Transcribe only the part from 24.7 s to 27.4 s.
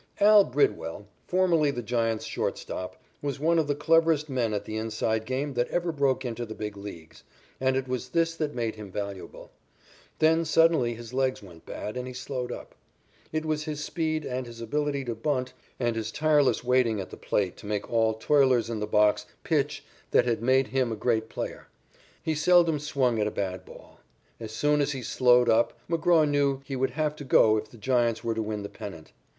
as he slowed up, McGraw knew he would have to